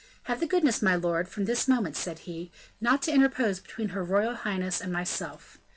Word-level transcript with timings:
"Have 0.23 0.39
the 0.39 0.47
goodness, 0.47 0.81
my 0.81 0.95
lord, 0.95 1.27
from 1.29 1.45
this 1.45 1.67
moment," 1.67 1.95
said 1.95 2.17
he, 2.21 2.51
"not 2.81 3.03
to 3.03 3.11
interpose 3.13 3.59
between 3.59 3.89
her 3.89 4.03
royal 4.03 4.33
highness 4.33 4.81
and 4.81 4.91
myself. 4.91 5.59